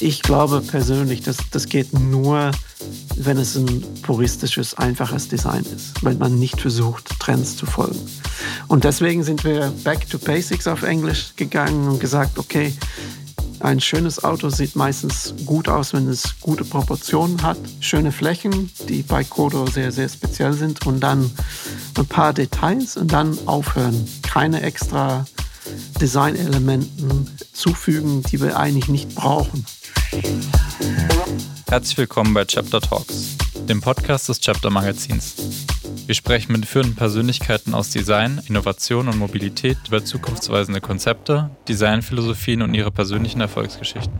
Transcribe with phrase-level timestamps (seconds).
[0.00, 2.52] Ich glaube persönlich, dass das geht nur,
[3.16, 7.98] wenn es ein puristisches, einfaches Design ist, wenn man nicht versucht, Trends zu folgen.
[8.68, 12.72] Und deswegen sind wir back to basics auf Englisch gegangen und gesagt, okay,
[13.60, 19.02] ein schönes Auto sieht meistens gut aus, wenn es gute Proportionen hat, schöne Flächen, die
[19.02, 21.28] bei Kodo sehr, sehr speziell sind und dann
[21.96, 24.06] ein paar Details und dann aufhören.
[24.22, 25.26] Keine extra
[26.00, 29.64] Designelementen zufügen, die wir eigentlich nicht brauchen.
[31.68, 33.36] Herzlich willkommen bei Chapter Talks,
[33.68, 35.34] dem Podcast des Chapter Magazins.
[36.06, 42.72] Wir sprechen mit führenden Persönlichkeiten aus Design, Innovation und Mobilität über zukunftsweisende Konzepte, Designphilosophien und
[42.72, 44.18] ihre persönlichen Erfolgsgeschichten.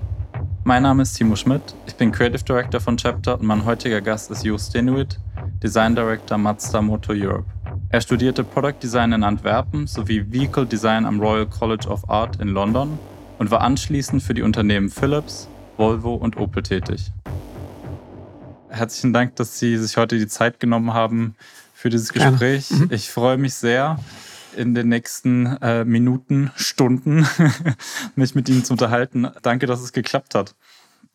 [0.64, 4.30] Mein Name ist Timo Schmidt, ich bin Creative Director von Chapter und mein heutiger Gast
[4.30, 5.18] ist Joost Denuit,
[5.62, 7.46] Design Director Mazda Motor Europe.
[7.90, 12.48] Er studierte Product Design in Antwerpen sowie Vehicle Design am Royal College of Art in
[12.48, 12.98] London
[13.38, 17.10] und war anschließend für die Unternehmen Philips, Volvo und Opel tätig.
[18.68, 21.34] Herzlichen Dank, dass Sie sich heute die Zeit genommen haben
[21.72, 22.70] für dieses Gespräch.
[22.70, 22.90] Mhm.
[22.92, 23.98] Ich freue mich sehr,
[24.54, 27.26] in den nächsten äh, Minuten, Stunden
[28.16, 29.28] mich mit Ihnen zu unterhalten.
[29.40, 30.54] Danke, dass es geklappt hat.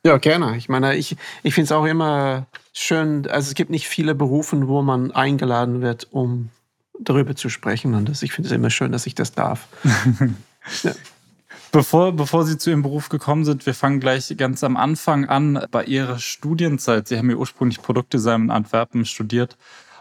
[0.03, 0.57] Ja, gerne.
[0.57, 4.67] Ich meine, ich, ich finde es auch immer schön, also es gibt nicht viele Berufe,
[4.67, 6.49] wo man eingeladen wird, um
[6.99, 7.93] darüber zu sprechen.
[7.93, 9.67] Und das, ich finde es immer schön, dass ich das darf.
[10.83, 10.93] ja.
[11.71, 15.65] Bevor, bevor Sie zu Ihrem Beruf gekommen sind, wir fangen gleich ganz am Anfang an
[15.71, 17.07] bei Ihrer Studienzeit.
[17.07, 19.57] Sie haben ja ursprünglich Produktdesign in Antwerpen studiert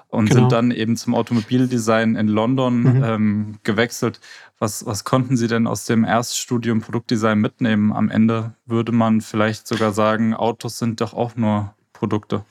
[0.09, 0.41] und genau.
[0.41, 3.05] sind dann eben zum Automobildesign in London mhm.
[3.05, 4.20] ähm, gewechselt.
[4.59, 7.91] Was, was konnten Sie denn aus dem Erststudium Produktdesign mitnehmen?
[7.91, 12.45] Am Ende würde man vielleicht sogar sagen, Autos sind doch auch nur Produkte.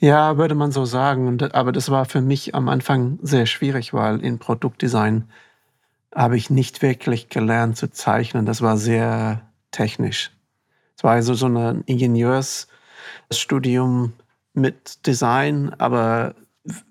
[0.00, 1.38] Ja, würde man so sagen.
[1.52, 5.28] Aber das war für mich am Anfang sehr schwierig, weil in Produktdesign
[6.12, 8.44] habe ich nicht wirklich gelernt zu zeichnen.
[8.44, 10.32] Das war sehr technisch.
[10.96, 14.14] Es war also so ein Ingenieursstudium
[14.52, 16.34] mit Design, aber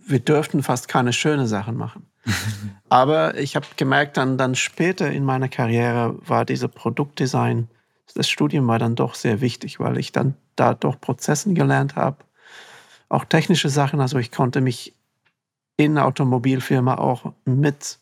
[0.05, 2.05] wir dürften fast keine schönen Sachen machen.
[2.87, 7.67] aber ich habe gemerkt, dann, dann später in meiner Karriere war diese Produktdesign,
[8.13, 12.17] das Studium war dann doch sehr wichtig, weil ich dann da doch Prozessen gelernt habe.
[13.09, 14.93] Auch technische Sachen, also ich konnte mich
[15.77, 17.99] in der Automobilfirma auch mit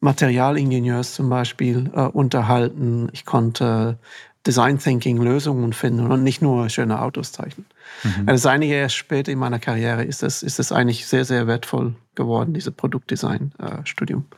[0.00, 3.08] Materialingenieurs zum Beispiel äh, unterhalten.
[3.12, 3.98] Ich konnte
[4.46, 7.66] Design Thinking Lösungen finden und nicht nur schöne Autos zeichnen.
[8.02, 8.28] Mhm.
[8.28, 11.94] Also einige erst später in meiner Karriere ist es, ist es eigentlich sehr, sehr wertvoll
[12.14, 14.26] geworden, dieses Produktdesign-Studium.
[14.28, 14.34] Äh,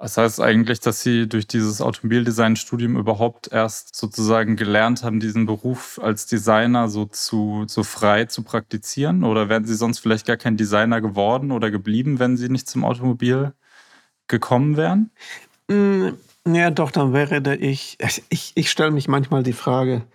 [0.00, 6.00] das heißt eigentlich, dass Sie durch dieses Automobildesign-Studium überhaupt erst sozusagen gelernt haben, diesen Beruf
[6.02, 9.24] als Designer so zu so frei zu praktizieren?
[9.24, 12.84] Oder wären Sie sonst vielleicht gar kein Designer geworden oder geblieben, wenn Sie nicht zum
[12.84, 13.52] Automobil
[14.26, 15.10] gekommen wären?
[15.68, 16.14] Mm,
[16.46, 17.98] ja, doch, dann wäre ich.
[18.30, 20.06] Ich, ich stelle mich manchmal die Frage,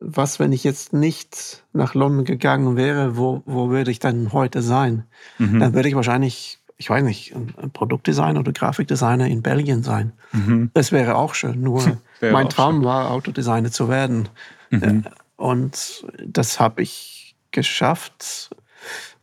[0.00, 4.62] was, wenn ich jetzt nicht nach London gegangen wäre, wo, wo würde ich dann heute
[4.62, 5.04] sein?
[5.38, 5.60] Mhm.
[5.60, 10.14] Dann würde ich wahrscheinlich, ich weiß nicht, ein Produktdesigner oder Grafikdesigner in Belgien sein.
[10.32, 10.70] Mhm.
[10.72, 11.60] Das wäre auch schön.
[11.60, 12.84] Nur mein Traum schön.
[12.84, 14.30] war, Autodesigner zu werden.
[14.70, 14.82] Mhm.
[14.82, 18.48] Äh, und das habe ich geschafft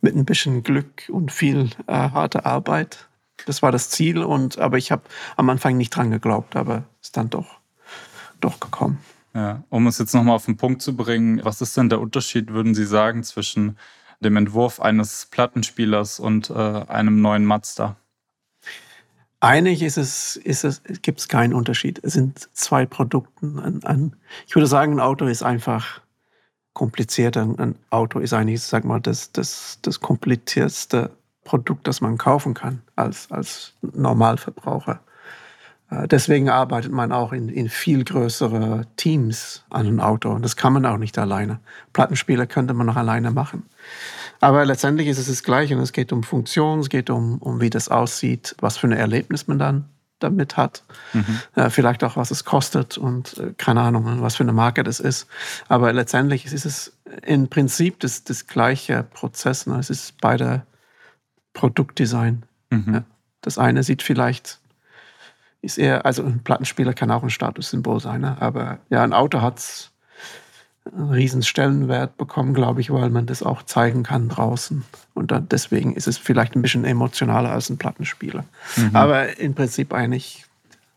[0.00, 3.08] mit ein bisschen Glück und viel äh, harter Arbeit.
[3.46, 5.02] Das war das Ziel, und, aber ich habe
[5.36, 7.58] am Anfang nicht dran geglaubt, aber ist dann doch,
[8.40, 8.98] doch gekommen.
[9.34, 12.52] Ja, um es jetzt nochmal auf den Punkt zu bringen, was ist denn der Unterschied,
[12.52, 13.76] würden Sie sagen, zwischen
[14.20, 17.96] dem Entwurf eines Plattenspielers und äh, einem neuen Mazda?
[19.40, 22.00] Eigentlich ist es, ist es, gibt es keinen Unterschied.
[22.02, 23.46] Es sind zwei Produkte.
[23.46, 26.00] An, an, ich würde sagen, ein Auto ist einfach
[26.72, 27.42] komplizierter.
[27.42, 31.10] Ein Auto ist eigentlich, sag mal, das, das, das komplizierteste
[31.44, 35.00] Produkt, das man kaufen kann als, als Normalverbraucher.
[35.90, 40.30] Äh, deswegen arbeitet man auch in, in viel größere Teams an einem Auto.
[40.30, 41.60] Und das kann man auch nicht alleine.
[41.92, 43.64] Plattenspieler könnte man noch alleine machen.
[44.40, 45.74] Aber letztendlich ist es das Gleiche.
[45.76, 49.48] es geht um Funktion, es geht um, um wie das aussieht, was für ein Erlebnis
[49.48, 49.84] man dann
[50.20, 50.82] damit hat.
[51.12, 51.38] Mhm.
[51.54, 55.00] Äh, vielleicht auch, was es kostet und äh, keine Ahnung, was für eine Marke das
[55.00, 55.28] ist.
[55.68, 56.92] Aber letztendlich ist es
[57.24, 59.66] im Prinzip das, das gleiche Prozess.
[59.66, 59.78] Ne?
[59.78, 60.62] Es ist beide
[61.52, 62.44] Produktdesign.
[62.70, 62.94] Mhm.
[62.94, 63.04] Ja.
[63.40, 64.58] Das eine sieht vielleicht,
[65.62, 68.36] ist eher, also ein Plattenspieler kann auch ein Statussymbol sein, ne?
[68.40, 69.90] aber ja, ein Auto hat
[70.92, 74.84] einen riesen Stellenwert bekommen, glaube ich, weil man das auch zeigen kann draußen.
[75.14, 78.44] Und dann, deswegen ist es vielleicht ein bisschen emotionaler als ein Plattenspieler.
[78.76, 78.96] Mhm.
[78.96, 80.46] Aber im Prinzip eigentlich,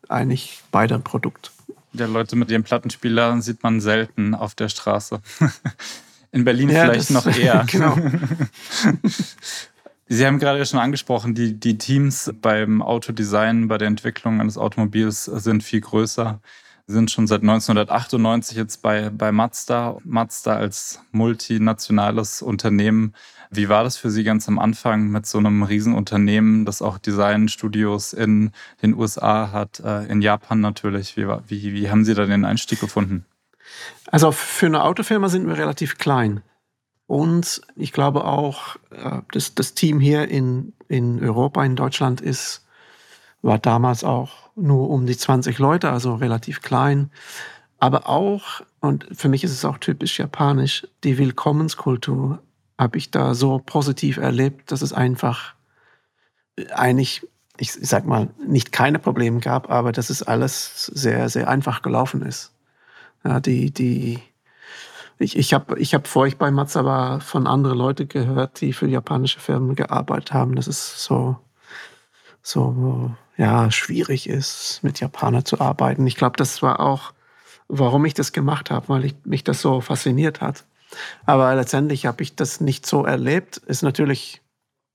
[0.08, 1.52] eigentlich beide ein Produkt.
[1.94, 5.22] Ja, Leute mit ihren Plattenspielern sieht man selten auf der Straße.
[6.32, 7.66] In Berlin ja, vielleicht das, noch eher.
[7.70, 7.98] genau.
[10.14, 15.24] Sie haben gerade schon angesprochen, die, die Teams beim Autodesign, bei der Entwicklung eines Automobils
[15.24, 16.42] sind viel größer.
[16.86, 20.00] sind schon seit 1998 jetzt bei, bei Mazda.
[20.04, 23.14] Mazda als multinationales Unternehmen.
[23.52, 28.12] Wie war das für Sie ganz am Anfang mit so einem Riesenunternehmen, das auch Designstudios
[28.12, 31.16] in den USA hat, äh, in Japan natürlich?
[31.16, 33.24] Wie, wie, wie haben Sie da den Einstieg gefunden?
[34.08, 36.42] Also für eine Autofirma sind wir relativ klein.
[37.12, 42.66] Und ich glaube auch, äh, das, das Team hier in, in Europa, in Deutschland ist,
[43.42, 47.12] war damals auch nur um die 20 Leute, also relativ klein.
[47.80, 52.42] Aber auch, und für mich ist es auch typisch japanisch, die Willkommenskultur
[52.80, 55.54] habe ich da so positiv erlebt, dass es einfach
[56.74, 57.28] eigentlich,
[57.58, 62.22] ich sag mal, nicht keine Probleme gab, aber dass es alles sehr, sehr einfach gelaufen
[62.22, 62.54] ist.
[63.26, 64.20] Ja, die, die,
[65.22, 68.74] ich, ich habe ich hab vor ich bei Mazda war von anderen Leuten gehört, die
[68.74, 71.38] für japanische Firmen gearbeitet haben, dass es so,
[72.42, 76.06] so ja, schwierig ist, mit Japanern zu arbeiten.
[76.08, 77.14] Ich glaube, das war auch,
[77.68, 80.66] warum ich das gemacht habe, weil ich, mich das so fasziniert hat.
[81.26, 83.58] Aber letztendlich habe ich das nicht so erlebt.
[83.58, 84.42] Ist natürlich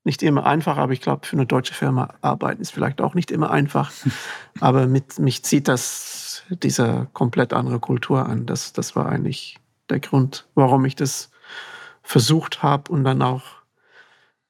[0.05, 3.31] nicht immer einfach, aber ich glaube, für eine deutsche Firma arbeiten ist vielleicht auch nicht
[3.31, 3.90] immer einfach.
[4.61, 8.46] aber mit mich zieht das diese komplett andere Kultur an.
[8.46, 9.58] Das, das war eigentlich
[9.91, 11.31] der Grund, warum ich das
[12.03, 13.43] versucht habe und dann auch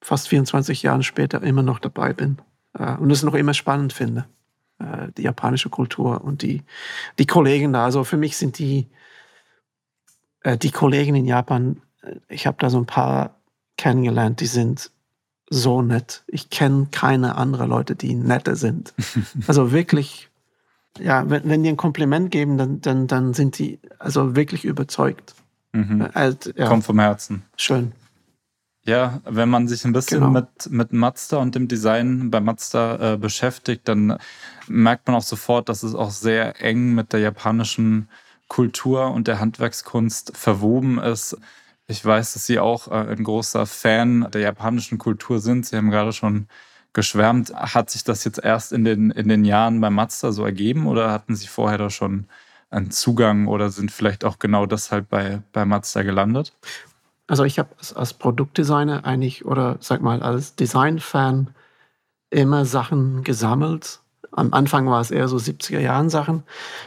[0.00, 2.38] fast 24 Jahre später immer noch dabei bin
[2.74, 4.26] äh, und es noch immer spannend finde,
[4.78, 6.62] äh, die japanische Kultur und die,
[7.18, 7.84] die Kollegen da.
[7.84, 8.88] Also für mich sind die,
[10.42, 11.82] äh, die Kollegen in Japan,
[12.28, 13.36] ich habe da so ein paar
[13.76, 14.90] kennengelernt, die sind
[15.48, 16.24] so nett.
[16.26, 18.94] Ich kenne keine anderen Leute, die netter sind.
[19.46, 20.28] Also wirklich,
[20.98, 25.34] ja, wenn, wenn die ein Kompliment geben, dann, dann, dann sind die also wirklich überzeugt.
[25.72, 26.08] Mhm.
[26.14, 26.68] Also, ja.
[26.68, 27.42] Kommt vom Herzen.
[27.56, 27.92] Schön.
[28.84, 30.30] Ja, wenn man sich ein bisschen genau.
[30.30, 34.16] mit, mit Mazda und dem Design bei Mazda äh, beschäftigt, dann
[34.68, 38.08] merkt man auch sofort, dass es auch sehr eng mit der japanischen
[38.46, 41.36] Kultur und der Handwerkskunst verwoben ist.
[41.88, 45.66] Ich weiß, dass Sie auch äh, ein großer Fan der japanischen Kultur sind.
[45.66, 46.46] Sie haben gerade schon
[46.96, 47.54] geschwärmt.
[47.54, 51.12] Hat sich das jetzt erst in den, in den Jahren bei Mazda so ergeben oder
[51.12, 52.26] hatten Sie vorher da schon
[52.70, 56.54] einen Zugang oder sind vielleicht auch genau deshalb bei, bei Mazda gelandet?
[57.28, 61.50] Also ich habe als Produktdesigner eigentlich oder sag mal als Designfan
[62.30, 64.00] immer Sachen gesammelt.
[64.32, 66.44] Am Anfang war es eher so 70er Jahren Sachen,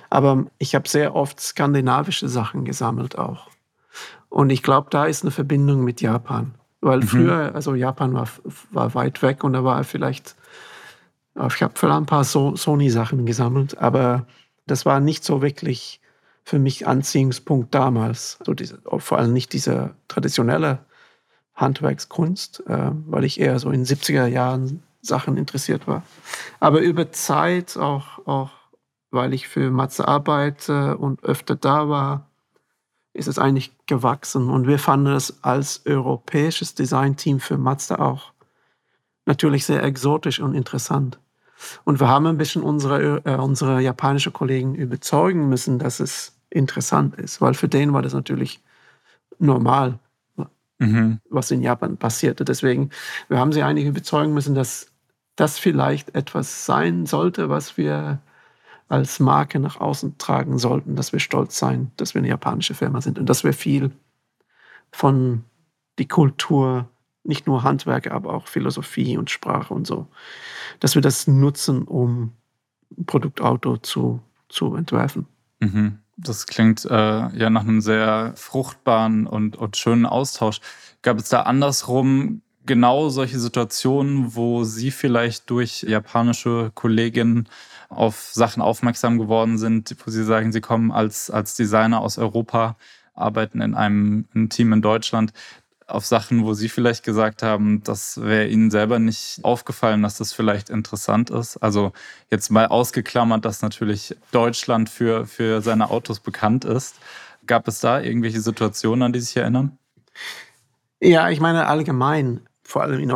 [0.10, 3.50] aber ich habe sehr oft skandinavische Sachen gesammelt auch.
[4.30, 6.56] Und ich glaube, da ist eine Verbindung mit Japan.
[6.82, 7.08] Weil mhm.
[7.08, 8.28] früher, also Japan war,
[8.72, 10.36] war weit weg und da war vielleicht,
[11.36, 14.26] ich habe vielleicht ein paar so Sony-Sachen gesammelt, aber
[14.66, 16.00] das war nicht so wirklich
[16.44, 18.40] für mich Anziehungspunkt damals.
[18.44, 20.80] So diese, vor allem nicht diese traditionelle
[21.54, 26.04] Handwerkskunst, äh, weil ich eher so in 70er Jahren Sachen interessiert war.
[26.60, 28.52] Aber über Zeit, auch, auch
[29.12, 32.29] weil ich für Matze arbeite und öfter da war,
[33.14, 34.50] ist es eigentlich gewachsen.
[34.50, 38.32] Und wir fanden es als europäisches Designteam für Mazda auch
[39.26, 41.20] natürlich sehr exotisch und interessant.
[41.84, 47.16] Und wir haben ein bisschen unsere, äh, unsere japanische Kollegen überzeugen müssen, dass es interessant
[47.16, 48.62] ist, weil für den war das natürlich
[49.38, 50.00] normal,
[50.80, 51.20] mhm.
[51.30, 52.46] was in Japan passierte.
[52.46, 52.90] Deswegen,
[53.28, 54.88] wir haben sie eigentlich überzeugen müssen, dass
[55.36, 58.20] das vielleicht etwas sein sollte, was wir
[58.90, 63.02] als Marke nach außen tragen sollten, dass wir stolz sein, dass wir eine japanische Firma
[63.02, 63.92] sind und dass wir viel
[64.92, 65.44] von
[66.00, 66.90] die Kultur,
[67.24, 70.08] nicht nur Handwerke, aber auch Philosophie und Sprache und so,
[70.80, 72.32] dass wir das nutzen, um
[73.06, 75.28] Produktauto zu, zu entwerfen.
[75.60, 76.00] Mhm.
[76.18, 80.60] Das klingt äh, ja nach einem sehr fruchtbaren und, und schönen Austausch.
[81.02, 87.48] Gab es da andersrum genau solche Situationen, wo Sie vielleicht durch japanische Kolleginnen
[87.90, 92.78] auf Sachen aufmerksam geworden sind, wo Sie sagen, Sie kommen als, als Designer aus Europa,
[93.16, 95.34] arbeiten in einem, einem Team in Deutschland,
[95.90, 100.34] auf Sachen, wo Sie vielleicht gesagt haben, das wäre Ihnen selber nicht aufgefallen, dass das
[100.34, 101.58] vielleicht interessant ist?
[101.58, 101.94] Also
[102.30, 106.96] jetzt mal ausgeklammert, dass natürlich Deutschland für, für seine Autos bekannt ist.
[107.48, 109.78] Gab es da irgendwelche Situationen, an die Sie sich erinnern?
[111.02, 113.08] Ja, ich meine allgemein, vor allem im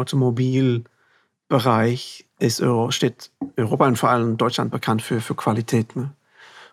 [1.49, 5.95] Automobilbereich ist steht Europa und vor allem Deutschland bekannt für, für Qualität.
[5.95, 6.11] Ne?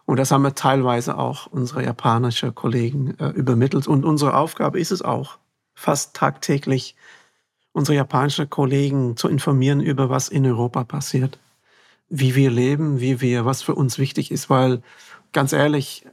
[0.04, 3.86] Und das haben wir teilweise auch unsere japanischen Kollegen äh, übermittelt.
[3.86, 5.38] Und unsere Aufgabe ist es auch,
[5.74, 6.96] fast tagtäglich
[7.72, 11.38] unsere japanischen Kollegen zu informieren über was in Europa passiert,
[12.08, 14.82] wie wir leben, wie wir, was für uns wichtig ist, weil
[15.32, 16.04] ganz ehrlich,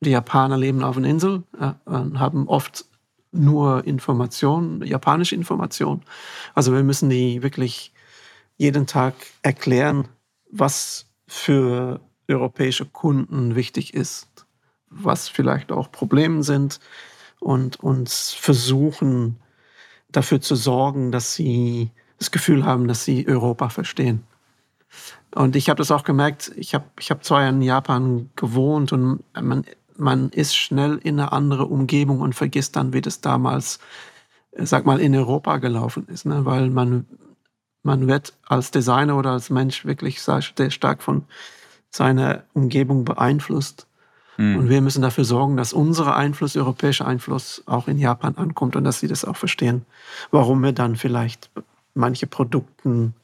[0.00, 2.86] die Japaner leben auf einer Insel äh, haben oft
[3.30, 6.02] nur Informationen, japanische Informationen.
[6.54, 7.93] Also wir müssen die wirklich
[8.56, 10.08] jeden Tag erklären,
[10.50, 14.46] was für europäische Kunden wichtig ist,
[14.88, 16.80] was vielleicht auch Probleme sind
[17.40, 19.36] und uns versuchen
[20.10, 24.24] dafür zu sorgen, dass sie das Gefühl haben, dass sie Europa verstehen.
[25.34, 29.24] Und ich habe das auch gemerkt, ich habe ich hab zwar in Japan gewohnt und
[29.34, 29.64] man,
[29.96, 33.80] man ist schnell in eine andere Umgebung und vergisst dann, wie das damals,
[34.52, 36.24] äh, sag mal, in Europa gelaufen ist.
[36.24, 36.44] Ne?
[36.44, 37.06] Weil man,
[37.84, 41.24] man wird als Designer oder als Mensch wirklich sehr stark von
[41.90, 43.86] seiner Umgebung beeinflusst.
[44.36, 44.56] Mhm.
[44.56, 48.84] Und wir müssen dafür sorgen, dass unser Einfluss, europäischer Einfluss, auch in Japan ankommt und
[48.84, 49.84] dass sie das auch verstehen,
[50.30, 51.50] warum wir dann vielleicht
[51.94, 53.14] manche Produkten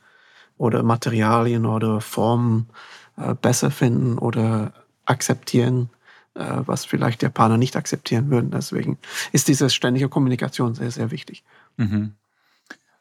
[0.59, 2.69] oder Materialien oder Formen
[3.17, 4.73] äh, besser finden oder
[5.07, 5.89] akzeptieren,
[6.35, 8.51] äh, was vielleicht Japaner nicht akzeptieren würden.
[8.51, 8.99] Deswegen
[9.33, 11.43] ist diese ständige Kommunikation sehr, sehr wichtig.
[11.79, 12.13] Mhm.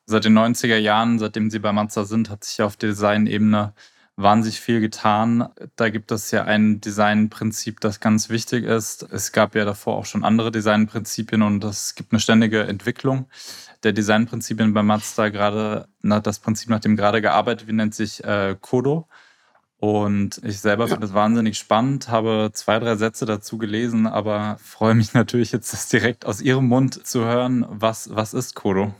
[0.10, 3.76] Seit den 90er Jahren, seitdem Sie bei Mazda sind, hat sich auf Designebene
[4.16, 5.50] wahnsinnig viel getan.
[5.76, 9.04] Da gibt es ja ein Designprinzip, das ganz wichtig ist.
[9.04, 13.28] Es gab ja davor auch schon andere Designprinzipien und es gibt eine ständige Entwicklung
[13.84, 15.30] der Designprinzipien bei Mazda.
[15.30, 19.08] Gerade na, das Prinzip, nach dem gerade gearbeitet wird, nennt sich äh, Kodo.
[19.78, 20.90] Und ich selber ja.
[20.90, 25.72] finde es wahnsinnig spannend, habe zwei, drei Sätze dazu gelesen, aber freue mich natürlich jetzt,
[25.72, 27.64] das direkt aus Ihrem Mund zu hören.
[27.70, 28.96] Was, was ist Kodo?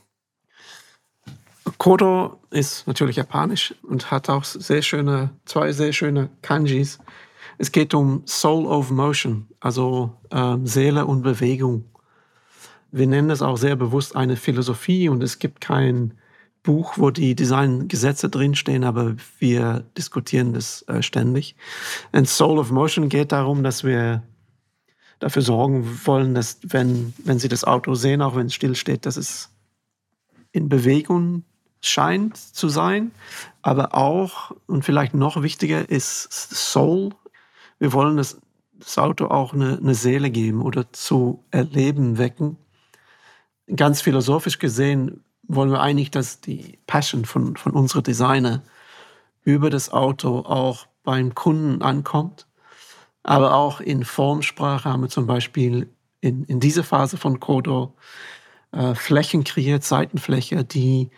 [1.78, 7.00] Kodo ist natürlich japanisch und hat auch sehr schöne, zwei sehr schöne Kanjis.
[7.58, 11.86] Es geht um Soul of Motion, also äh, Seele und Bewegung.
[12.92, 16.14] Wir nennen es auch sehr bewusst eine Philosophie und es gibt kein
[16.64, 21.56] Buch, wo die Designgesetze drinstehen, aber wir diskutieren das äh, ständig.
[22.12, 24.24] Und Soul of Motion geht darum, dass wir
[25.20, 29.18] dafür sorgen wollen, dass wenn, wenn Sie das Auto sehen, auch wenn es stillsteht, dass
[29.18, 29.50] es
[30.52, 31.44] in Bewegung
[31.82, 33.12] scheint zu sein,
[33.62, 37.12] aber auch, und vielleicht noch wichtiger, ist Soul.
[37.80, 38.40] Wir wollen das,
[38.74, 42.58] das Auto auch eine, eine Seele geben oder zu erleben wecken.
[43.76, 48.62] Ganz philosophisch gesehen wollen wir eigentlich, dass die Passion von, von unserer Designer
[49.44, 52.46] über das Auto auch beim Kunden ankommt.
[53.24, 55.90] Aber auch in Formsprache haben wir zum Beispiel
[56.22, 57.96] in, in dieser Phase von Kodo
[58.72, 61.10] äh, Flächen kreiert, Seitenfläche, die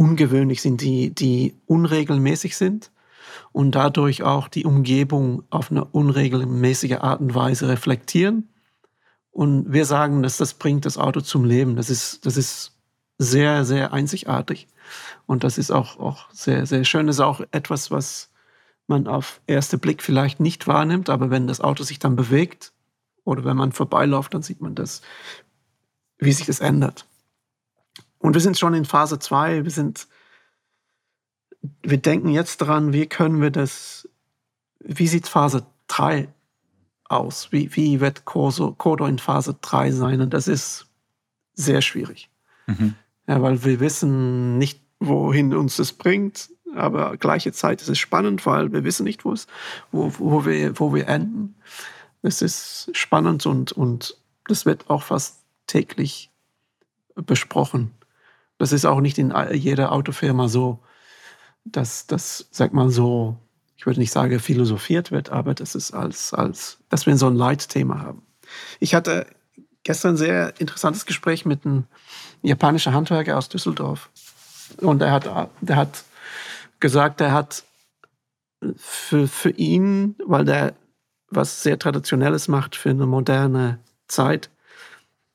[0.00, 2.90] ungewöhnlich sind, die, die unregelmäßig sind
[3.52, 8.48] und dadurch auch die Umgebung auf eine unregelmäßige Art und Weise reflektieren.
[9.30, 11.76] Und wir sagen, dass das bringt das Auto zum Leben.
[11.76, 12.78] Das ist, das ist
[13.18, 14.68] sehr, sehr einzigartig.
[15.26, 17.06] Und das ist auch, auch sehr, sehr schön.
[17.06, 18.30] Das ist auch etwas, was
[18.86, 22.72] man auf ersten Blick vielleicht nicht wahrnimmt, aber wenn das Auto sich dann bewegt
[23.24, 25.02] oder wenn man vorbeiläuft, dann sieht man das,
[26.16, 27.06] wie sich das ändert.
[28.20, 29.64] Und wir sind schon in Phase 2.
[29.64, 30.06] Wir sind,
[31.82, 34.08] wir denken jetzt daran, wie können wir das,
[34.78, 36.28] wie sieht Phase 3
[37.08, 37.50] aus?
[37.50, 40.20] Wie, wie wird Corso, Codo in Phase 3 sein?
[40.20, 40.86] Und das ist
[41.54, 42.30] sehr schwierig.
[42.66, 42.94] Mhm.
[43.26, 46.50] Ja, weil wir wissen nicht, wohin uns das bringt.
[46.74, 49.46] Aber gleiche Zeit ist es spannend, weil wir wissen nicht, wo, es,
[49.90, 51.56] wo, wo, wir, wo wir enden.
[52.22, 56.30] Es ist spannend und, und das wird auch fast täglich
[57.14, 57.92] besprochen.
[58.60, 60.80] Das ist auch nicht in jeder Autofirma so,
[61.64, 63.38] dass das, sag mal so,
[63.74, 67.36] ich würde nicht sagen, philosophiert wird, aber das ist als, als, dass wir so ein
[67.36, 68.20] Leitthema haben.
[68.78, 69.26] Ich hatte
[69.82, 71.84] gestern ein sehr interessantes Gespräch mit einem
[72.42, 74.10] japanischen Handwerker aus Düsseldorf.
[74.76, 76.04] Und er hat, der hat
[76.80, 77.64] gesagt, er hat
[78.76, 80.74] für, für ihn, weil der
[81.30, 84.50] was sehr Traditionelles macht für eine moderne Zeit,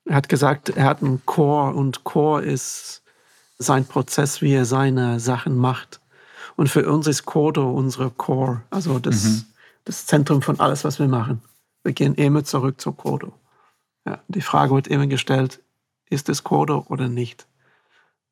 [0.05, 3.01] er hat gesagt, er hat einen Core und Core ist
[3.57, 6.01] sein Prozess, wie er seine Sachen macht.
[6.55, 9.45] Und für uns ist Kodo unsere Core, also das, mhm.
[9.83, 11.41] das Zentrum von alles, was wir machen.
[11.83, 13.33] Wir gehen immer zurück zu Kodo.
[14.05, 15.61] Ja, die Frage wird immer gestellt,
[16.09, 17.47] ist es Kodo oder nicht?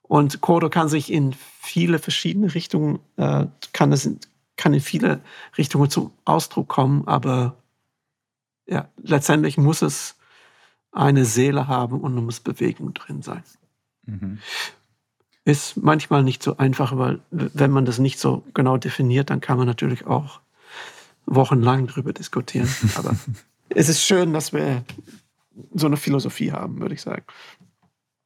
[0.01, 4.09] Und Kodo kann sich in viele verschiedene Richtungen, äh, kann, es,
[4.57, 5.21] kann in viele
[5.57, 7.55] Richtungen zum Ausdruck kommen, aber
[8.65, 10.15] ja, letztendlich muss es
[10.91, 13.43] eine Seele haben und muss Bewegung drin sein.
[14.05, 14.39] Mhm.
[15.45, 19.57] Ist manchmal nicht so einfach, weil wenn man das nicht so genau definiert, dann kann
[19.57, 20.39] man natürlich auch
[21.25, 22.69] wochenlang darüber diskutieren.
[22.95, 23.15] Aber
[23.69, 24.83] es ist schön, dass wir
[25.73, 27.25] so eine Philosophie haben, würde ich sagen.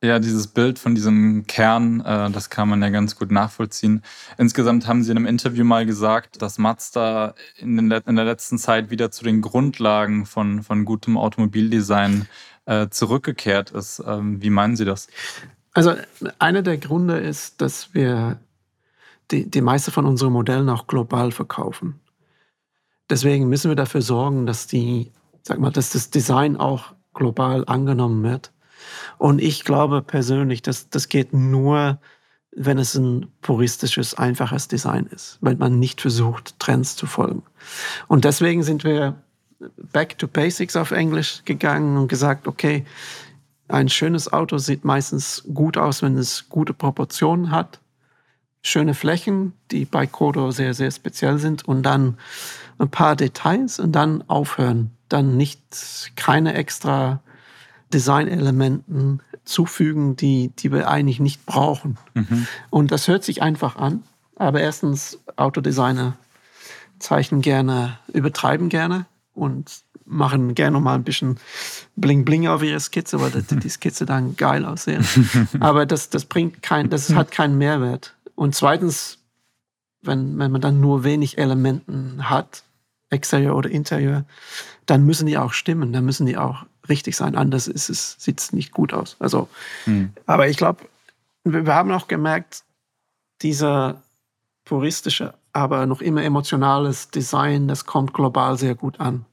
[0.04, 4.04] Ja, dieses Bild von diesem Kern, äh, das kann man ja ganz gut nachvollziehen.
[4.38, 8.92] Insgesamt haben Sie in einem Interview mal gesagt, dass Mazda in, in der letzten Zeit
[8.92, 12.28] wieder zu den Grundlagen von, von gutem Automobildesign
[12.66, 14.04] äh, zurückgekehrt ist.
[14.06, 15.08] Ähm, wie meinen Sie das?
[15.78, 15.94] Also
[16.40, 18.40] einer der Gründe ist, dass wir
[19.30, 22.00] die, die meiste von unseren Modellen auch global verkaufen.
[23.12, 25.12] deswegen müssen wir dafür sorgen, dass die,
[25.44, 28.52] sag mal, dass das Design auch global angenommen wird.
[29.20, 32.00] Und ich glaube persönlich, dass das geht nur,
[32.56, 37.44] wenn es ein puristisches, einfaches Design ist, weil man nicht versucht, Trends zu folgen.
[38.08, 39.14] Und deswegen sind wir
[39.94, 42.84] back to basics auf Englisch gegangen und gesagt, okay,
[43.68, 47.80] ein schönes Auto sieht meistens gut aus, wenn es gute Proportionen hat,
[48.62, 52.18] schöne Flächen, die bei Kodo sehr, sehr speziell sind und dann
[52.80, 54.92] ein paar Details und dann aufhören.
[55.10, 57.22] Dann nicht keine extra
[57.94, 61.98] Designelementen zufügen, die, die wir eigentlich nicht brauchen.
[62.14, 62.48] Mhm.
[62.70, 64.04] Und das hört sich einfach an.
[64.36, 66.18] Aber erstens, Autodesigner
[67.00, 71.38] zeichnen gerne, übertreiben gerne und machen gerne mal ein bisschen
[71.96, 75.06] Bling Bling auf ihre Skizze, weil die, die Skizze dann geil aussehen.
[75.60, 78.16] Aber das, das bringt kein, das hat keinen Mehrwert.
[78.36, 79.20] Und zweitens,
[80.02, 82.64] wenn, wenn man dann nur wenig Elementen hat,
[83.10, 84.26] Exterior oder Interior,
[84.86, 87.36] dann müssen die auch stimmen, dann müssen die auch richtig sein.
[87.36, 89.16] Anders ist es, sieht es nicht gut aus.
[89.20, 89.50] Also,
[89.86, 90.12] hm.
[90.26, 90.86] aber ich glaube,
[91.44, 92.64] wir, wir haben auch gemerkt,
[93.42, 94.02] dieser
[94.66, 99.26] puristische, aber noch immer emotionales Design, das kommt global sehr gut an.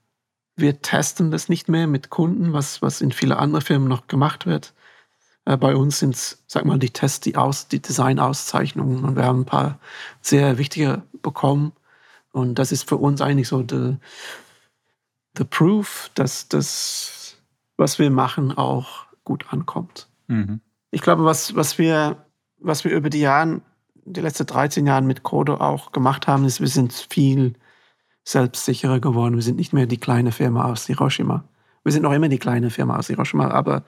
[0.57, 4.47] Wir testen das nicht mehr mit Kunden, was, was in vielen anderen Firmen noch gemacht
[4.47, 4.73] wird.
[5.45, 9.25] Äh, bei uns sind es, sag mal, die Tests, die, Aus, die Design-Auszeichnungen und wir
[9.25, 9.79] haben ein paar
[10.21, 11.73] sehr wichtige bekommen.
[12.33, 13.97] Und das ist für uns eigentlich so the,
[15.37, 17.37] the proof, dass das,
[17.77, 20.09] was wir machen, auch gut ankommt.
[20.27, 20.61] Mhm.
[20.91, 22.25] Ich glaube, was, was, wir,
[22.59, 23.61] was wir über die Jahre,
[24.05, 27.55] die letzten 13 Jahre mit Kodo auch gemacht haben, ist, wir sind viel
[28.25, 29.37] selbstsicherer geworden.
[29.37, 31.45] Wir sind nicht mehr die kleine Firma aus Hiroshima.
[31.85, 33.85] Wir sind noch immer die kleine Firma aus Hiroshima, aber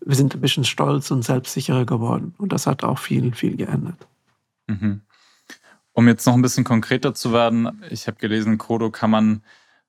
[0.00, 2.34] wir sind ein bisschen stolz und selbstsicherer geworden.
[2.38, 4.06] Und das hat auch viel, viel geändert.
[4.66, 5.02] Mhm.
[5.92, 9.42] Um jetzt noch ein bisschen konkreter zu werden, ich habe gelesen, Kodo kann man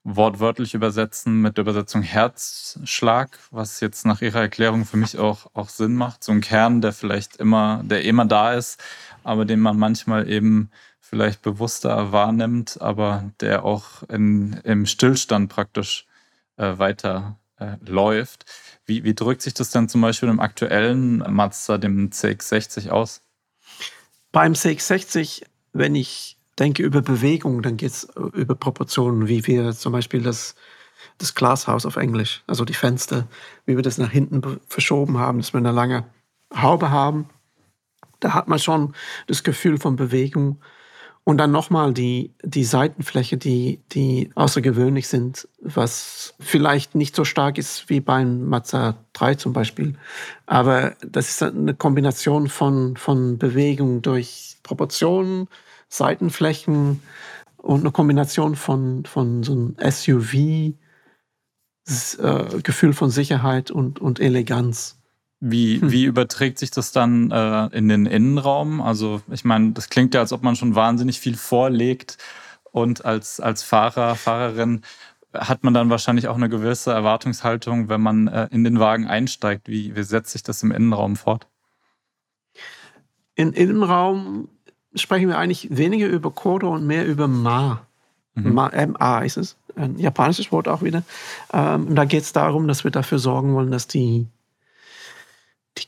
[0.03, 5.69] wortwörtlich übersetzen mit der Übersetzung Herzschlag, was jetzt nach Ihrer Erklärung für mich auch, auch
[5.69, 6.23] Sinn macht.
[6.23, 8.81] So ein Kern, der vielleicht immer, der immer da ist,
[9.23, 10.71] aber den man manchmal eben
[11.09, 16.05] vielleicht bewusster wahrnimmt, aber der auch in, im Stillstand praktisch
[16.57, 18.45] äh, weiter äh, läuft.
[18.85, 23.21] Wie, wie drückt sich das dann zum Beispiel im aktuellen Mazda, dem CX60, aus?
[24.31, 25.43] Beim CX60,
[25.73, 30.53] wenn ich denke über Bewegung, dann geht es über Proportionen, wie wir zum Beispiel das,
[31.17, 33.27] das Glashaus auf Englisch, also die Fenster,
[33.65, 36.05] wie wir das nach hinten verschoben haben, dass wir eine lange
[36.53, 37.29] Haube haben.
[38.19, 38.93] Da hat man schon
[39.25, 40.61] das Gefühl von Bewegung
[41.29, 47.59] und dann nochmal die, die Seitenfläche, die, die außergewöhnlich sind, was vielleicht nicht so stark
[47.59, 49.93] ist wie beim Mazda 3 zum Beispiel.
[50.47, 55.47] Aber das ist eine Kombination von, von Bewegung durch Proportionen,
[55.87, 57.03] Seitenflächen
[57.57, 60.33] und eine Kombination von, von so einem SUV,
[62.17, 64.98] äh, von Sicherheit und, und Eleganz.
[65.41, 65.91] Wie, hm.
[65.91, 68.81] wie überträgt sich das dann äh, in den Innenraum?
[68.81, 72.17] Also ich meine, das klingt ja, als ob man schon wahnsinnig viel vorlegt
[72.71, 74.81] und als, als Fahrer, Fahrerin
[75.33, 79.67] hat man dann wahrscheinlich auch eine gewisse Erwartungshaltung, wenn man äh, in den Wagen einsteigt.
[79.67, 81.47] Wie, wie setzt sich das im Innenraum fort?
[83.35, 84.49] Im Innenraum
[84.95, 87.85] sprechen wir eigentlich weniger über Kodo und mehr über Ma.
[88.33, 88.53] Mhm.
[88.53, 91.03] Ma, MA ist es, ein japanisches Wort auch wieder.
[91.53, 94.27] Ähm, da geht es darum, dass wir dafür sorgen wollen, dass die die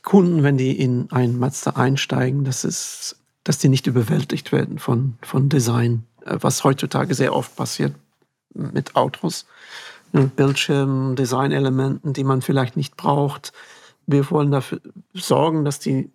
[0.02, 5.16] Kunden, wenn die in einen Mazda einsteigen, dass, es, dass die nicht überwältigt werden von,
[5.22, 7.94] von Design, äh, was heutzutage sehr oft passiert
[8.54, 9.46] mit Autos.
[10.12, 13.54] Bildschirmen, Designelementen, die man vielleicht nicht braucht.
[14.06, 14.80] Wir wollen dafür
[15.14, 16.10] sorgen, dass die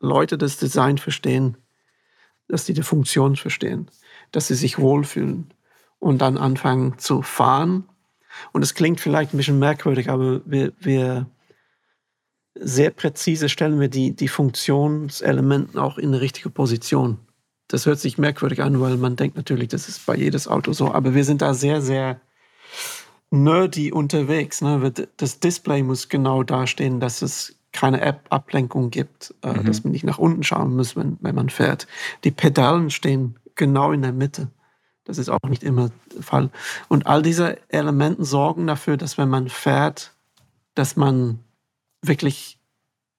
[0.00, 1.56] Leute das Design verstehen,
[2.48, 3.90] dass die die Funktion verstehen,
[4.32, 5.52] dass sie sich wohlfühlen
[6.00, 7.88] und dann anfangen zu fahren.
[8.52, 11.26] Und es klingt vielleicht ein bisschen merkwürdig, aber wir, wir
[12.60, 17.18] sehr präzise stellen wir die, die Funktionselementen auch in eine richtige Position.
[17.68, 20.92] Das hört sich merkwürdig an, weil man denkt natürlich, das ist bei jedes Auto so.
[20.92, 22.20] Aber wir sind da sehr, sehr
[23.30, 24.62] nerdy unterwegs.
[24.62, 24.92] Ne?
[25.16, 29.66] Das Display muss genau dastehen, dass es keine App-Ablenkung gibt, äh, mhm.
[29.66, 31.86] dass man nicht nach unten schauen muss, wenn, wenn man fährt.
[32.24, 34.48] Die Pedalen stehen genau in der Mitte.
[35.04, 36.50] Das ist auch nicht immer der Fall.
[36.88, 40.12] Und all diese Elemente sorgen dafür, dass wenn man fährt,
[40.74, 41.40] dass man
[42.02, 42.58] wirklich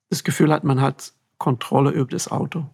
[0.10, 2.66] das Gefühl hat, man hat Kontrolle über das Auto.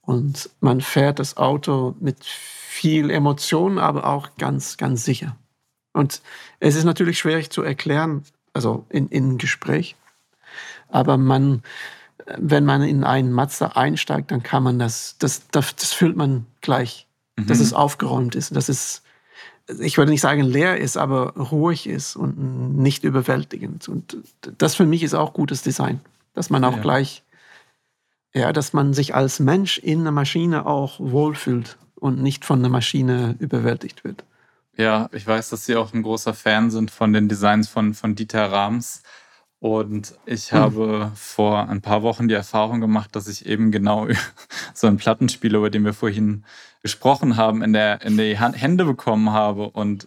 [0.00, 5.36] Und man fährt das Auto mit viel Emotion, aber auch ganz, ganz sicher.
[5.92, 6.20] Und
[6.60, 9.96] es ist natürlich schwierig zu erklären, also in, in einem Gespräch.
[10.88, 11.62] Aber man,
[12.36, 16.46] wenn man in einen Mazda einsteigt, dann kann man das, das, das, das fühlt man
[16.60, 17.46] gleich, mhm.
[17.46, 19.02] dass es aufgeräumt ist, dass es
[19.80, 23.88] ich würde nicht sagen leer ist, aber ruhig ist und nicht überwältigend.
[23.88, 24.16] Und
[24.58, 26.00] das für mich ist auch gutes Design,
[26.34, 26.82] dass man auch ja.
[26.82, 27.22] gleich,
[28.34, 32.70] ja, dass man sich als Mensch in einer Maschine auch wohlfühlt und nicht von der
[32.70, 34.24] Maschine überwältigt wird.
[34.76, 38.14] Ja, ich weiß, dass Sie auch ein großer Fan sind von den Designs von, von
[38.14, 39.02] Dieter Rams.
[39.64, 40.58] Und ich hm.
[40.58, 44.06] habe vor ein paar Wochen die Erfahrung gemacht, dass ich eben genau
[44.74, 46.44] so ein Plattenspieler, über den wir vorhin
[46.82, 50.06] gesprochen haben, in, der, in die Hände bekommen habe und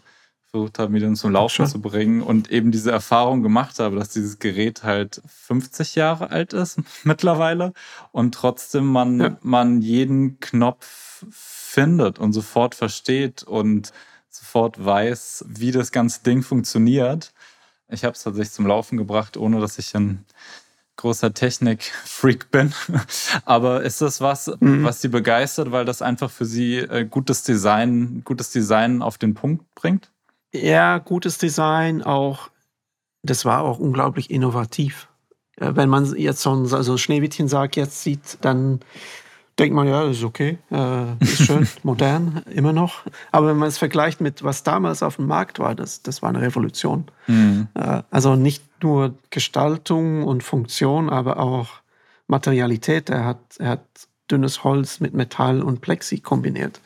[0.52, 4.10] versucht habe, mir den zum Laufen zu bringen und eben diese Erfahrung gemacht habe, dass
[4.10, 7.74] dieses Gerät halt 50 Jahre alt ist mittlerweile
[8.12, 9.38] und trotzdem man, ja.
[9.42, 13.92] man jeden Knopf findet und sofort versteht und
[14.30, 17.34] sofort weiß, wie das ganze Ding funktioniert.
[17.90, 20.26] Ich habe es tatsächlich zum Laufen gebracht, ohne dass ich ein
[20.98, 22.74] großer Technik-Freak bin.
[23.46, 24.84] Aber ist das was, mhm.
[24.84, 29.34] was Sie begeistert, weil das einfach für Sie äh, gutes Design, gutes Design auf den
[29.34, 30.12] Punkt bringt?
[30.54, 32.50] Ja, gutes Design auch.
[33.24, 35.08] Das war auch unglaublich innovativ.
[35.58, 38.80] Wenn man jetzt so ein, so ein Schneewittchen sagt, jetzt sieht, dann
[39.60, 43.04] denkt man, ja, ist okay, äh, ist schön, modern, immer noch.
[43.32, 46.30] Aber wenn man es vergleicht mit, was damals auf dem Markt war, das, das war
[46.30, 47.06] eine Revolution.
[47.28, 47.68] Mhm.
[47.74, 51.68] Äh, also nicht nur Gestaltung und Funktion, aber auch
[52.28, 53.10] Materialität.
[53.10, 53.86] Er hat, er hat
[54.30, 56.82] dünnes Holz mit Metall und Plexi kombiniert.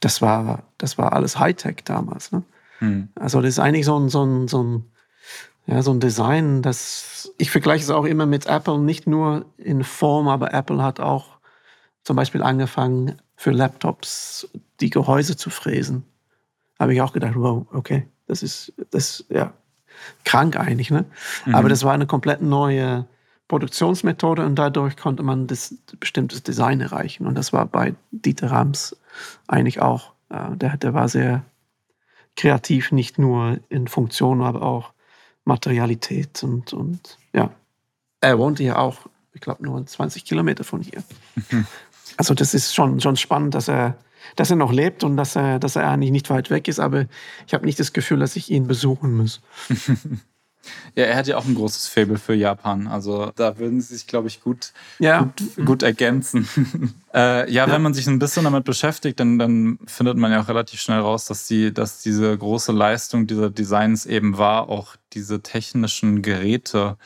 [0.00, 2.32] Das war, das war alles Hightech damals.
[2.32, 2.42] Ne?
[2.80, 3.08] Mhm.
[3.14, 4.84] Also das ist eigentlich so ein, so ein, so ein
[5.66, 9.84] ja, so ein Design, das ich vergleiche es auch immer mit Apple, nicht nur in
[9.84, 11.31] Form, aber Apple hat auch
[12.04, 14.48] zum Beispiel angefangen, für Laptops
[14.80, 16.04] die Gehäuse zu fräsen.
[16.78, 19.52] Habe ich auch gedacht, wow, okay, das ist, das, ja,
[20.24, 21.04] krank eigentlich, ne?
[21.46, 21.54] Mhm.
[21.54, 23.06] Aber das war eine komplett neue
[23.48, 27.26] Produktionsmethode und dadurch konnte man das bestimmtes Design erreichen.
[27.26, 28.96] Und das war bei Dieter Rams
[29.46, 30.12] eigentlich auch.
[30.30, 31.44] Der, der war sehr
[32.36, 34.92] kreativ, nicht nur in Funktion, aber auch
[35.44, 37.50] Materialität und, und ja.
[38.20, 39.00] Er wohnte ja auch,
[39.34, 41.02] ich glaube, nur 20 Kilometer von hier.
[41.50, 41.66] Mhm.
[42.16, 43.96] Also das ist schon, schon spannend, dass er,
[44.36, 47.06] dass er noch lebt und dass er, dass er eigentlich nicht weit weg ist, aber
[47.46, 49.40] ich habe nicht das Gefühl, dass ich ihn besuchen muss.
[50.94, 52.86] Ja, er hat ja auch ein großes Faible für Japan.
[52.86, 55.22] Also da würden sie sich, glaube ich, gut, ja.
[55.22, 56.48] gut, gut, ergänzen.
[57.14, 60.42] äh, ja, ja, wenn man sich ein bisschen damit beschäftigt, dann, dann findet man ja
[60.42, 64.96] auch relativ schnell raus, dass, die, dass diese große Leistung dieser Designs eben war, auch
[65.14, 66.96] diese technischen Geräte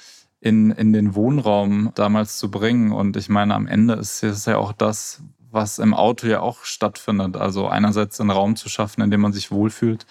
[0.47, 2.93] in, in den Wohnraum damals zu bringen.
[2.93, 6.63] Und ich meine, am Ende ist es ja auch das, was im Auto ja auch
[6.63, 7.37] stattfindet.
[7.37, 10.07] Also einerseits einen Raum zu schaffen, in dem man sich wohlfühlt,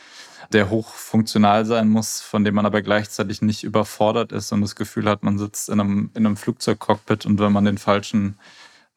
[0.51, 5.09] der hochfunktional sein muss, von dem man aber gleichzeitig nicht überfordert ist und das Gefühl
[5.09, 8.37] hat, man sitzt in einem, in einem Flugzeugcockpit und wenn man den falschen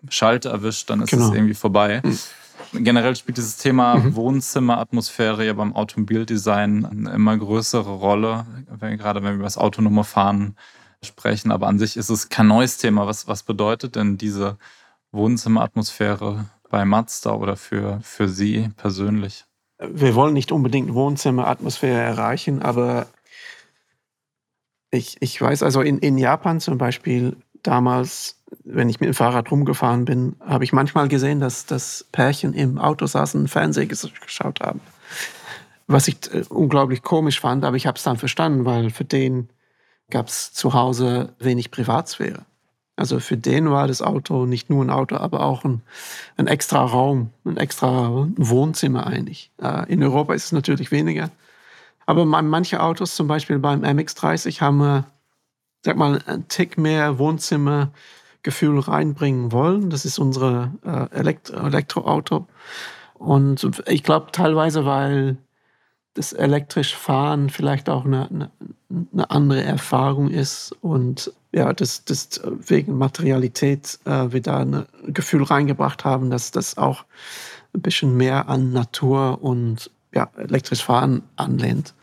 [0.08, 1.28] Schalter erwischt, dann ist genau.
[1.28, 2.02] es irgendwie vorbei.
[2.04, 2.18] Mhm.
[2.84, 4.16] Generell spielt dieses Thema mhm.
[4.16, 8.44] Wohnzimmeratmosphäre ja beim Automobildesign eine immer größere Rolle,
[8.80, 10.56] gerade wenn wir über das autonome Fahren
[11.04, 11.52] sprechen.
[11.52, 13.06] Aber an sich ist es kein neues Thema.
[13.06, 14.58] Was, was bedeutet denn diese
[15.12, 19.44] Wohnzimmeratmosphäre bei Mazda oder für, für Sie persönlich?
[19.78, 23.06] Wir wollen nicht unbedingt Wohnzimmeratmosphäre erreichen, aber
[24.90, 29.50] ich, ich weiß also in, in Japan zum Beispiel damals, wenn ich mit dem Fahrrad
[29.50, 34.60] rumgefahren bin, habe ich manchmal gesehen, dass das Pärchen im Auto saßen und Fernsehen geschaut
[34.60, 34.80] haben.
[35.86, 39.48] Was ich äh, unglaublich komisch fand, aber ich habe es dann verstanden, weil für den
[40.10, 42.44] gab es zu Hause wenig Privatsphäre.
[42.96, 45.82] Also für den war das Auto nicht nur ein Auto, aber auch ein,
[46.36, 49.52] ein extra Raum, ein extra Wohnzimmer eigentlich.
[49.62, 51.30] Äh, in Europa ist es natürlich weniger.
[52.06, 55.04] Aber manche Autos, zum Beispiel beim MX30, haben wir,
[55.84, 59.90] sag mal, einen Tick mehr Wohnzimmergefühl reinbringen wollen.
[59.90, 62.48] Das ist unsere äh, Elektro Elektroauto.
[63.14, 65.36] Und ich glaube teilweise, weil
[66.18, 68.50] das elektrisch Fahren vielleicht auch eine, eine,
[69.12, 75.44] eine, andere Erfahrung ist und ja, das, das wegen Materialität äh, wir da ein Gefühl
[75.44, 77.04] reingebracht haben, dass das auch
[77.72, 81.94] ein bisschen mehr an Natur und ja, elektrisch Fahren anlehnt.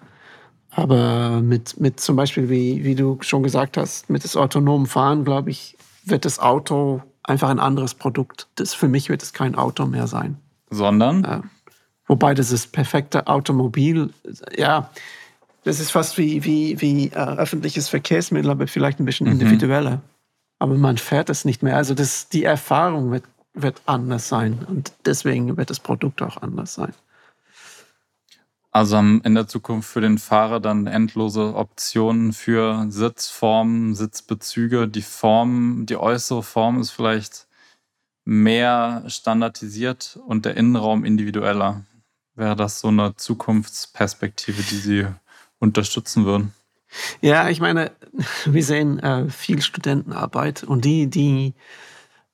[0.71, 5.25] Aber mit, mit zum Beispiel, wie, wie du schon gesagt hast, mit das autonomen Fahren,
[5.25, 5.75] glaube ich,
[6.05, 8.47] wird das Auto einfach ein anderes Produkt.
[8.55, 10.37] Das, für mich wird es kein Auto mehr sein.
[10.69, 11.23] Sondern?
[11.25, 11.41] Äh,
[12.07, 14.13] Wobei das ist perfekte Automobil,
[14.55, 14.91] ja,
[15.63, 19.33] das ist fast wie, wie, wie äh, öffentliches Verkehrsmittel, aber vielleicht ein bisschen mhm.
[19.33, 20.01] individueller.
[20.59, 21.75] Aber man fährt es nicht mehr.
[21.75, 26.75] Also das, die Erfahrung wird, wird anders sein und deswegen wird das Produkt auch anders
[26.75, 26.93] sein.
[28.71, 34.89] Also in der Zukunft für den Fahrer dann endlose Optionen für Sitzformen, Sitzbezüge.
[34.89, 37.47] Die Form, die äußere Form ist vielleicht
[38.25, 41.85] mehr standardisiert und der Innenraum individueller.
[42.35, 45.07] Wäre das so eine Zukunftsperspektive, die Sie
[45.59, 46.53] unterstützen würden?
[47.21, 47.91] Ja, ich meine,
[48.45, 51.53] wir sehen äh, viel Studentenarbeit und die, die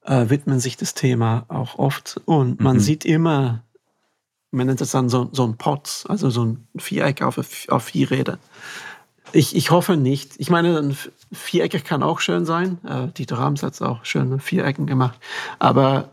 [0.04, 2.20] äh, widmen sich das Thema auch oft.
[2.26, 2.82] Und man mhm.
[2.82, 3.64] sieht immer,
[4.52, 8.12] man nennt es dann so, so ein Pot, also so ein Viereck auf, auf vier
[8.12, 8.38] Räder.
[9.34, 10.34] Ich, ich hoffe nicht.
[10.38, 10.98] Ich meine, ein
[11.32, 12.84] Viereck kann auch schön sein.
[12.84, 15.20] Äh, Dieter Rams hat es auch schön mit Vierecken gemacht.
[15.60, 16.12] Aber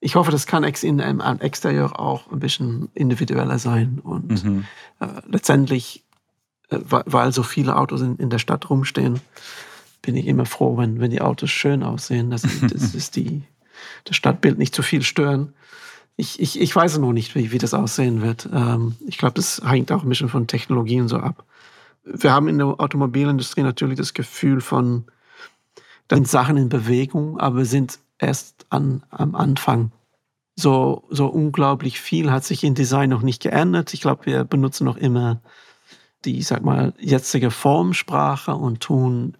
[0.00, 4.00] ich hoffe, das kann in einem Exterieur auch ein bisschen individueller sein.
[4.02, 4.64] Und mhm.
[5.00, 6.04] äh, letztendlich,
[6.70, 9.20] äh, weil so viele Autos in, in, der Stadt rumstehen,
[10.02, 13.42] bin ich immer froh, wenn, wenn die Autos schön aussehen, dass, das ist die,
[14.04, 15.52] das Stadtbild nicht zu viel stören.
[16.16, 18.48] Ich, ich, ich weiß noch nicht, wie, wie das aussehen wird.
[18.52, 21.44] Ähm, ich glaube, das hängt auch ein bisschen von Technologien so ab.
[22.04, 25.04] Wir haben in der Automobilindustrie natürlich das Gefühl von,
[26.06, 29.92] dann Sachen in Bewegung, aber wir sind erst an, am Anfang.
[30.56, 33.94] So, so unglaublich viel hat sich im Design noch nicht geändert.
[33.94, 35.40] Ich glaube, wir benutzen noch immer
[36.24, 39.36] die, sag mal, jetzige Formsprache und tun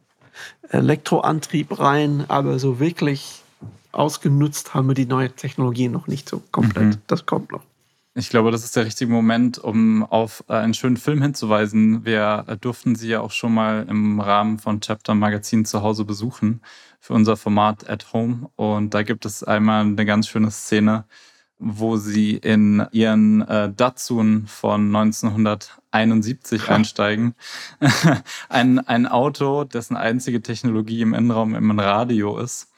[0.69, 3.43] Elektroantrieb rein, aber so wirklich
[3.91, 6.85] ausgenutzt haben wir die neue Technologie noch nicht so komplett.
[6.85, 7.03] Mhm.
[7.07, 7.63] Das kommt noch.
[8.19, 12.05] Ich glaube, das ist der richtige Moment, um auf äh, einen schönen Film hinzuweisen.
[12.05, 16.05] Wir äh, durften Sie ja auch schon mal im Rahmen von Chapter Magazin zu Hause
[16.05, 16.61] besuchen
[16.99, 18.51] für unser Format At Home.
[18.57, 21.05] Und da gibt es einmal eine ganz schöne Szene,
[21.61, 26.75] wo Sie in Ihren äh, Datsun von 1971 ja.
[26.75, 27.37] einsteigen.
[28.49, 32.69] ein, ein Auto, dessen einzige Technologie im Innenraum immer ein Radio ist.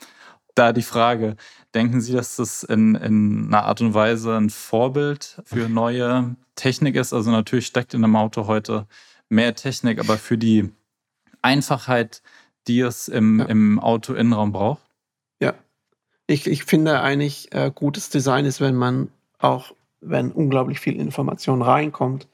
[0.54, 1.36] Da die Frage,
[1.74, 6.96] Denken Sie, dass das in, in einer Art und Weise ein Vorbild für neue Technik
[6.96, 7.12] ist?
[7.12, 8.86] Also natürlich steckt in einem Auto heute
[9.28, 10.70] mehr Technik, aber für die
[11.42, 12.22] Einfachheit,
[12.66, 13.46] die es im, ja.
[13.46, 14.82] im Auto-Innenraum braucht?
[15.40, 15.54] Ja,
[16.26, 21.62] ich, ich finde eigentlich, äh, gutes Design ist, wenn man auch, wenn unglaublich viel Information
[21.62, 22.28] reinkommt,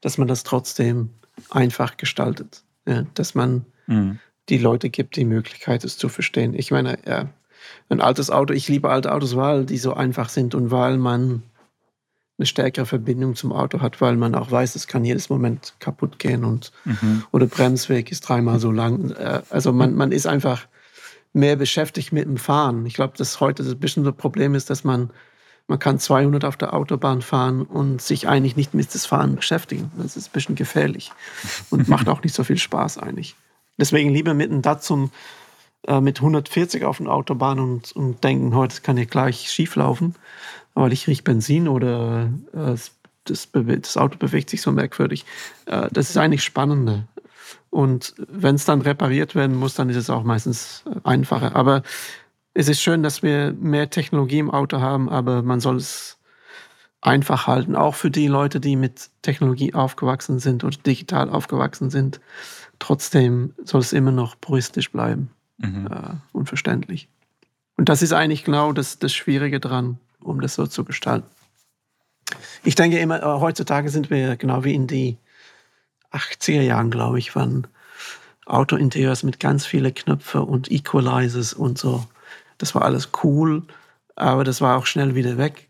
[0.00, 1.10] dass man das trotzdem
[1.50, 2.62] einfach gestaltet.
[2.86, 4.18] Ja, dass man mhm.
[4.48, 6.54] die Leute gibt die Möglichkeit, es zu verstehen.
[6.54, 7.28] Ich meine, ja,
[7.88, 11.42] ein altes Auto, ich liebe alte Autos, weil die so einfach sind und weil man
[12.38, 16.18] eine stärkere Verbindung zum Auto hat, weil man auch weiß, es kann jedes Moment kaputt
[16.18, 17.24] gehen und mhm.
[17.32, 19.10] oder Bremsweg ist dreimal so lang.
[19.10, 20.66] Äh, also man, man ist einfach
[21.32, 22.86] mehr beschäftigt mit dem Fahren.
[22.86, 25.10] Ich glaube, dass heute das ein bisschen ein Problem ist, dass man
[25.70, 29.92] man kann 200 auf der Autobahn fahren und sich eigentlich nicht mit dem Fahren beschäftigen.
[29.96, 31.12] Das ist ein bisschen gefährlich
[31.70, 33.36] und macht auch nicht so viel Spaß eigentlich.
[33.78, 35.12] Deswegen lieber mit einem Datsun
[35.86, 40.14] äh, mit 140 auf der Autobahn und, und denken, heute kann ja gleich schief laufen,
[40.74, 42.74] weil ich rieche Benzin oder äh,
[43.24, 45.24] das, das, Auto bewegt sich so merkwürdig.
[45.66, 47.08] Äh, das ist eigentlich spannender.
[47.70, 51.56] Und wenn es dann repariert werden muss, dann ist es auch meistens einfacher.
[51.56, 51.82] Aber
[52.52, 56.18] es ist schön, dass wir mehr Technologie im Auto haben, aber man soll es
[57.00, 62.20] einfach halten, auch für die Leute, die mit Technologie aufgewachsen sind oder digital aufgewachsen sind.
[62.78, 65.86] Trotzdem soll es immer noch puristisch bleiben mhm.
[65.86, 67.08] äh, unverständlich.
[67.76, 71.28] Und das ist eigentlich genau das, das Schwierige dran, um das so zu gestalten.
[72.62, 75.16] Ich denke immer, äh, heutzutage sind wir genau wie in die
[76.12, 77.66] 80er Jahren, glaube ich, waren
[78.46, 82.04] Autointerieurs mit ganz vielen Knöpfen und Equalizers und so.
[82.58, 83.62] Das war alles cool,
[84.16, 85.68] aber das war auch schnell wieder weg,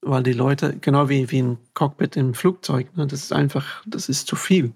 [0.00, 4.08] weil die Leute, genau wie, wie ein Cockpit im Flugzeug, ne, das ist einfach, das
[4.08, 4.72] ist zu viel.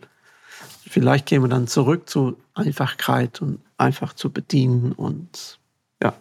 [0.86, 4.92] Vielleicht gehen wir dann zurück zu Einfachkeit und einfach zu bedienen.
[4.92, 5.58] Und
[6.02, 6.14] ja,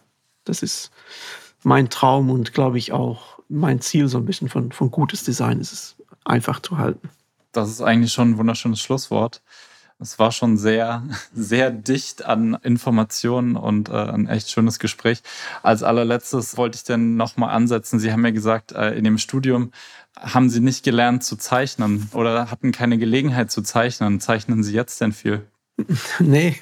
[0.45, 0.91] das ist
[1.63, 5.59] mein Traum und glaube ich auch mein Ziel so ein bisschen von, von gutes Design
[5.59, 7.09] ist es einfach zu halten.
[7.51, 9.41] Das ist eigentlich schon ein wunderschönes Schlusswort.
[10.01, 15.21] Es war schon sehr, sehr dicht an Informationen und äh, ein echt schönes Gespräch.
[15.61, 17.99] Als allerletztes wollte ich denn nochmal ansetzen.
[17.99, 19.71] Sie haben ja gesagt, äh, in dem Studium
[20.19, 24.19] haben Sie nicht gelernt zu zeichnen oder hatten keine Gelegenheit zu zeichnen.
[24.19, 25.45] Zeichnen Sie jetzt denn viel?
[26.19, 26.61] Nee.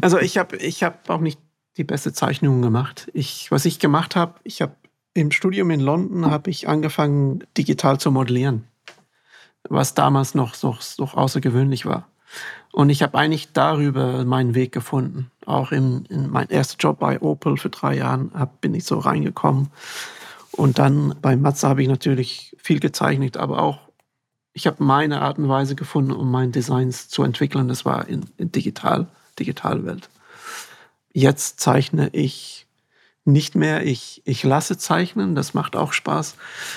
[0.00, 1.38] Also ich habe ich hab auch nicht
[1.76, 3.10] die beste Zeichnung gemacht.
[3.14, 4.74] Ich, was ich gemacht habe, ich habe
[5.14, 8.64] im Studium in London habe ich angefangen, digital zu modellieren,
[9.68, 12.08] was damals noch so, so außergewöhnlich war.
[12.72, 15.30] Und ich habe eigentlich darüber meinen Weg gefunden.
[15.46, 19.70] Auch in, in mein erster Job bei Opel für drei Jahren bin ich so reingekommen.
[20.50, 23.78] Und dann bei Matze habe ich natürlich viel gezeichnet, aber auch
[24.52, 27.68] ich habe meine Art und Weise gefunden, um meine Designs zu entwickeln.
[27.68, 29.06] Das war in, in digital,
[29.38, 30.08] Digitalwelt.
[31.12, 32.63] Jetzt zeichne ich
[33.24, 33.84] nicht mehr.
[33.86, 35.34] Ich, ich lasse zeichnen.
[35.34, 36.36] Das macht auch Spaß.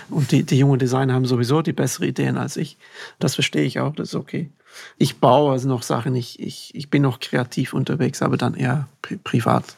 [0.10, 2.78] Und die, die jungen Designer haben sowieso die besseren Ideen als ich.
[3.20, 3.96] Das verstehe ich auch.
[3.96, 4.50] Das ist okay.
[4.98, 6.16] Ich baue also noch Sachen.
[6.16, 9.76] Ich, ich, ich bin noch kreativ unterwegs, aber dann eher pri privat.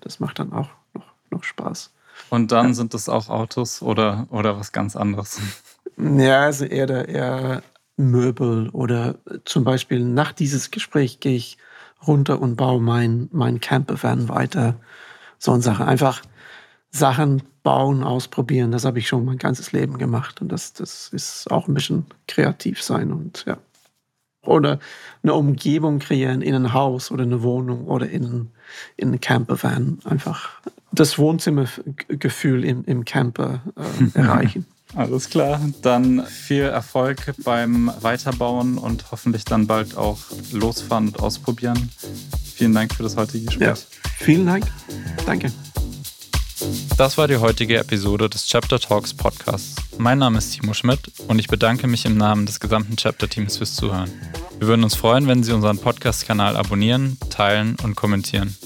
[0.00, 1.92] Das macht dann auch noch, noch Spaß.
[2.30, 5.40] Und dann sind es auch Autos oder, oder was ganz anderes?
[5.98, 7.62] Ja, also eher, eher
[7.96, 11.58] Möbel oder zum Beispiel nach dieses Gespräch gehe ich
[12.06, 14.76] runter und baue mein, mein Campervan weiter.
[15.38, 15.84] So eine Sache.
[15.86, 16.22] Einfach
[16.90, 18.72] Sachen bauen, ausprobieren.
[18.72, 20.40] Das habe ich schon mein ganzes Leben gemacht.
[20.40, 23.58] Und das, das ist auch ein bisschen kreativ sein und ja.
[24.42, 24.78] Oder
[25.24, 28.52] eine Umgebung kreieren in ein Haus oder eine Wohnung oder in,
[28.96, 29.98] in einen Campervan.
[30.04, 30.60] Einfach
[30.92, 34.66] das Wohnzimmergefühl im, im Camper äh, erreichen.
[34.94, 40.18] Alles klar, dann viel Erfolg beim Weiterbauen und hoffentlich dann bald auch
[40.52, 41.90] losfahren und ausprobieren.
[42.54, 43.66] Vielen Dank für das heutige Gespräch.
[43.66, 43.74] Ja,
[44.18, 44.66] vielen Dank.
[45.26, 45.52] Danke.
[46.96, 49.74] Das war die heutige Episode des Chapter Talks Podcasts.
[49.98, 53.74] Mein Name ist Timo Schmidt und ich bedanke mich im Namen des gesamten Chapter-Teams fürs
[53.74, 54.10] Zuhören.
[54.58, 58.56] Wir würden uns freuen, wenn Sie unseren Podcast-Kanal abonnieren, teilen und kommentieren.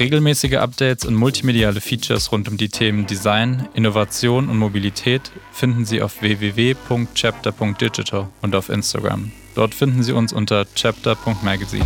[0.00, 6.00] Regelmäßige Updates und multimediale Features rund um die Themen Design, Innovation und Mobilität finden Sie
[6.00, 9.30] auf www.chapter.digital und auf Instagram.
[9.54, 11.84] Dort finden Sie uns unter chapter.magazine.